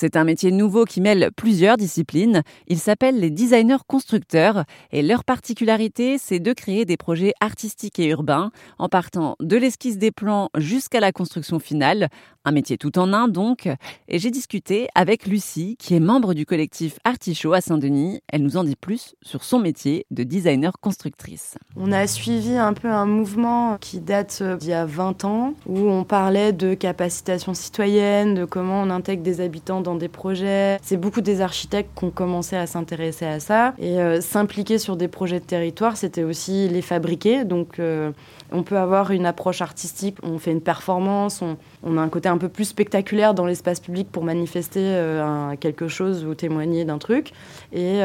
[0.00, 2.42] C'est un métier nouveau qui mêle plusieurs disciplines.
[2.68, 8.06] Il s'appelle les designers constructeurs et leur particularité, c'est de créer des projets artistiques et
[8.06, 12.08] urbains en partant de l'esquisse des plans jusqu'à la construction finale.
[12.46, 13.68] Un métier tout en un donc.
[14.08, 18.22] Et j'ai discuté avec Lucie, qui est membre du collectif Artichaut à Saint-Denis.
[18.32, 21.58] Elle nous en dit plus sur son métier de designer constructrice.
[21.76, 25.78] On a suivi un peu un mouvement qui date d'il y a 20 ans où
[25.80, 30.78] on parlait de capacitation citoyenne, de comment on intègre des habitants dans des projets.
[30.82, 33.74] C'est beaucoup des architectes qui ont commencé à s'intéresser à ça.
[33.78, 37.44] Et euh, s'impliquer sur des projets de territoire, c'était aussi les fabriquer.
[37.44, 38.12] Donc euh,
[38.52, 42.38] on peut avoir une approche artistique, on fait une performance, on, a un côté un
[42.38, 47.32] peu plus spectaculaire dans l'espace public pour manifester euh, quelque chose ou témoigner d'un truc.
[47.72, 48.00] Et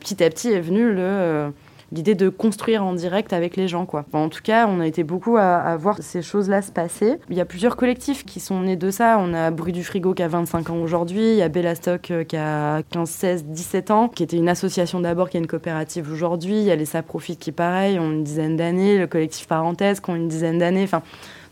[0.00, 1.52] petit à petit est venu le
[1.92, 3.86] l'idée de construire en direct avec les gens.
[3.86, 4.04] Quoi.
[4.12, 7.18] en tout cas, on a été beaucoup à, voir ces choses-là se passer.
[7.30, 9.18] Il y a plusieurs collectifs qui sont nés de ça.
[9.20, 12.24] On a Bruit du Frigo qui a 25 ans aujourd'hui, il y a Bellastock euh,
[12.24, 16.10] qui a 15, 16, 17 ans, qui était une association d'abord, qui est une coopérative
[16.10, 16.58] aujourd'hui.
[16.58, 20.00] Il y a les Ça Profite qui, pareil, ont une dizaine d'années, le collectif Parenthèse
[20.00, 20.84] qui ont une dizaine d'années.
[20.84, 21.02] Enfin,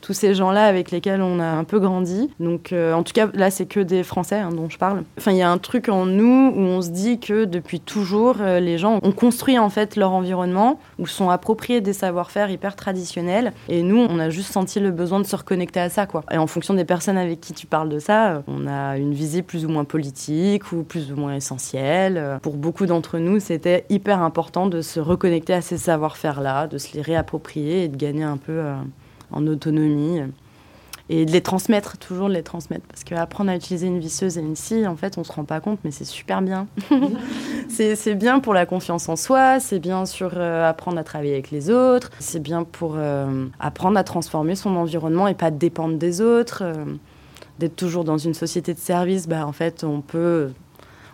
[0.04, 2.30] tous ces gens-là avec lesquels on a un peu grandi.
[2.38, 5.02] Donc, euh, en tout cas, là, c'est que des Français hein, dont je parle.
[5.16, 8.36] Enfin, il y a un truc en nous où on se dit que depuis toujours,
[8.40, 12.76] euh, les gens ont construit en fait leur environnement, ou sont appropriés des savoir-faire hyper
[12.76, 13.52] traditionnels.
[13.70, 16.22] Et nous, on a juste senti le besoin de se reconnecter à ça, quoi.
[16.30, 19.14] Et en fonction des personnes avec qui tu parles de ça, euh, on a une
[19.14, 22.38] visée plus ou moins politique ou plus ou moins essentielle.
[22.42, 26.94] Pour beaucoup d'entre nous, c'était hyper important de se reconnecter à ces savoir-faire-là, de se
[26.94, 28.60] les réapproprier et de gagner un peu
[29.34, 30.20] en autonomie
[31.10, 32.86] et de les transmettre, toujours de les transmettre.
[32.86, 35.60] Parce qu'apprendre à utiliser une visseuse et une scie, en fait, on se rend pas
[35.60, 36.66] compte, mais c'est super bien.
[37.68, 41.50] c'est bien pour la confiance en soi, c'est bien sur euh, apprendre à travailler avec
[41.50, 46.20] les autres, c'est bien pour euh, apprendre à transformer son environnement et pas dépendre des
[46.20, 46.62] autres.
[46.62, 46.84] Euh,
[47.60, 50.50] d'être toujours dans une société de service, bah, en fait, on peut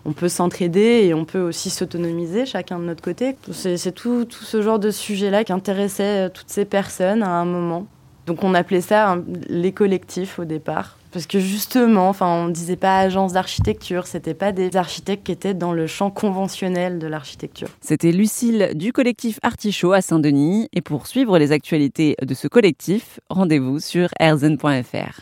[0.07, 3.37] on peut s'entraider et on peut aussi s'autonomiser chacun de notre côté.
[3.53, 7.87] C'est tout, tout, ce genre de sujet-là qui intéressait toutes ces personnes à un moment.
[8.31, 9.19] Donc on appelait ça
[9.49, 10.97] les collectifs au départ.
[11.13, 15.53] Parce que justement, on ne disait pas agence d'architecture, c'était pas des architectes qui étaient
[15.53, 17.67] dans le champ conventionnel de l'architecture.
[17.81, 20.69] C'était Lucille du collectif Artichaut à Saint-Denis.
[20.73, 25.19] Et pour suivre les actualités de ce collectif, rendez-vous sur erzen.fr.